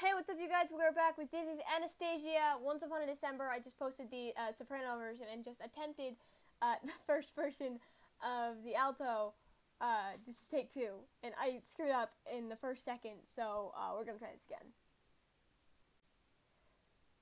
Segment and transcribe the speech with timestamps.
[0.00, 0.68] Hey, what's up, you guys?
[0.72, 2.56] We're back with Disney's Anastasia.
[2.64, 6.16] Once Upon a December, I just posted the uh, soprano version and just attempted
[6.62, 7.78] uh, the first version
[8.24, 9.34] of the alto.
[9.78, 13.92] Uh, this is take two, and I screwed up in the first second, so uh,
[13.94, 14.72] we're gonna try this again.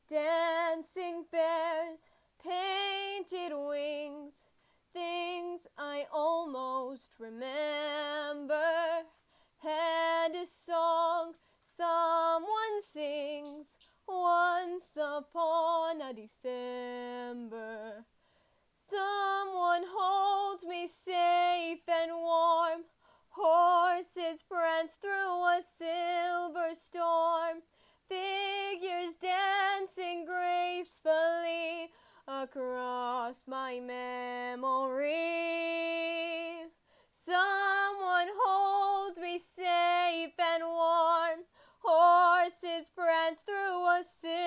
[0.08, 2.06] Dancing bears,
[2.40, 4.34] painted wings,
[4.92, 8.54] things I almost remember,
[9.64, 10.87] and a song
[15.88, 18.04] upon a December.
[18.76, 22.84] Someone holds me safe and warm.
[23.30, 27.62] Horses prance through a silver storm.
[28.08, 31.90] Figures dancing gracefully
[32.26, 35.16] across my memory.
[37.12, 41.44] Someone holds me safe and warm.
[41.80, 44.37] Horses prance through a silver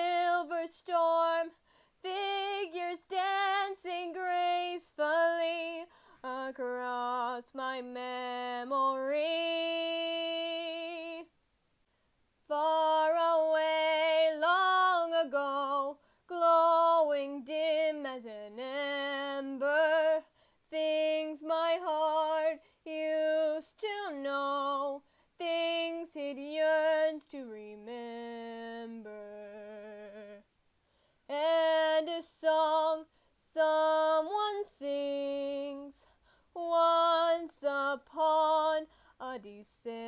[7.54, 9.20] my memory.
[12.48, 20.22] Far away, long ago, glowing dim as an ember,
[20.70, 25.02] things my heart used to know,
[25.38, 26.38] things it
[39.64, 40.01] sings